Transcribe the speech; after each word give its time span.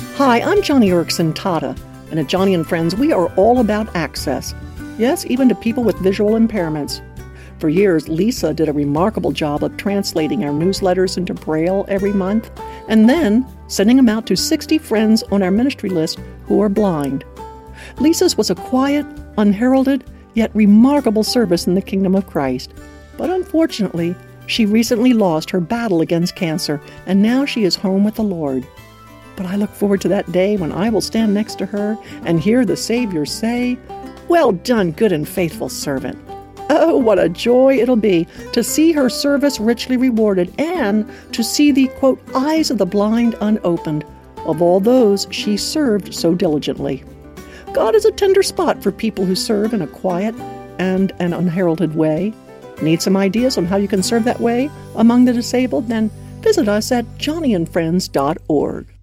Hi, 0.00 0.40
I'm 0.40 0.62
Joni 0.62 0.88
Eareckson 0.88 1.34
Tada, 1.34 1.78
and 2.10 2.18
at 2.18 2.26
Joni 2.26 2.54
and 2.54 2.66
Friends, 2.66 2.96
we 2.96 3.12
are 3.12 3.26
all 3.36 3.60
about 3.60 3.94
access. 3.94 4.54
Yes, 4.98 5.26
even 5.26 5.48
to 5.48 5.54
people 5.54 5.84
with 5.84 5.98
visual 5.98 6.32
impairments. 6.32 7.02
For 7.58 7.68
years, 7.68 8.08
Lisa 8.08 8.54
did 8.54 8.68
a 8.68 8.72
remarkable 8.72 9.32
job 9.32 9.62
of 9.62 9.76
translating 9.76 10.42
our 10.44 10.52
newsletters 10.52 11.18
into 11.18 11.34
Braille 11.34 11.84
every 11.88 12.12
month, 12.12 12.50
and 12.88 13.08
then 13.10 13.46
sending 13.68 13.96
them 13.96 14.08
out 14.08 14.26
to 14.26 14.36
60 14.36 14.78
friends 14.78 15.22
on 15.24 15.42
our 15.42 15.50
ministry 15.50 15.90
list 15.90 16.18
who 16.44 16.62
are 16.62 16.70
blind. 16.70 17.24
Lisa's 17.98 18.38
was 18.38 18.48
a 18.48 18.54
quiet, 18.54 19.04
unheralded, 19.36 20.04
yet 20.32 20.54
remarkable 20.54 21.24
service 21.24 21.66
in 21.66 21.74
the 21.74 21.82
kingdom 21.82 22.14
of 22.14 22.26
Christ. 22.26 22.72
But 23.18 23.28
unfortunately, 23.28 24.14
she 24.46 24.64
recently 24.64 25.12
lost 25.12 25.50
her 25.50 25.60
battle 25.60 26.00
against 26.00 26.36
cancer, 26.36 26.80
and 27.06 27.22
now 27.22 27.44
she 27.44 27.64
is 27.64 27.76
home 27.76 28.04
with 28.04 28.14
the 28.14 28.22
Lord. 28.22 28.66
But 29.40 29.48
I 29.48 29.56
look 29.56 29.70
forward 29.70 30.02
to 30.02 30.08
that 30.08 30.30
day 30.32 30.58
when 30.58 30.70
I 30.70 30.90
will 30.90 31.00
stand 31.00 31.32
next 31.32 31.54
to 31.60 31.66
her 31.66 31.96
and 32.26 32.38
hear 32.38 32.66
the 32.66 32.76
Savior 32.76 33.24
say, 33.24 33.78
Well 34.28 34.52
done, 34.52 34.90
good 34.90 35.12
and 35.12 35.26
faithful 35.26 35.70
servant. 35.70 36.18
Oh, 36.68 36.98
what 36.98 37.18
a 37.18 37.30
joy 37.30 37.78
it'll 37.78 37.96
be 37.96 38.26
to 38.52 38.62
see 38.62 38.92
her 38.92 39.08
service 39.08 39.58
richly 39.58 39.96
rewarded 39.96 40.52
and 40.60 41.10
to 41.32 41.42
see 41.42 41.72
the, 41.72 41.86
quote, 41.86 42.20
eyes 42.34 42.70
of 42.70 42.76
the 42.76 42.84
blind 42.84 43.34
unopened 43.40 44.04
of 44.44 44.60
all 44.60 44.78
those 44.78 45.26
she 45.30 45.56
served 45.56 46.12
so 46.12 46.34
diligently. 46.34 47.02
God 47.72 47.94
is 47.94 48.04
a 48.04 48.12
tender 48.12 48.42
spot 48.42 48.82
for 48.82 48.92
people 48.92 49.24
who 49.24 49.34
serve 49.34 49.72
in 49.72 49.80
a 49.80 49.86
quiet 49.86 50.34
and 50.78 51.12
an 51.18 51.32
unheralded 51.32 51.96
way. 51.96 52.34
Need 52.82 53.00
some 53.00 53.16
ideas 53.16 53.56
on 53.56 53.64
how 53.64 53.78
you 53.78 53.88
can 53.88 54.02
serve 54.02 54.24
that 54.24 54.40
way 54.40 54.68
among 54.96 55.24
the 55.24 55.32
disabled? 55.32 55.88
Then 55.88 56.10
visit 56.42 56.68
us 56.68 56.92
at 56.92 57.06
joniandfriends.org. 57.16 58.99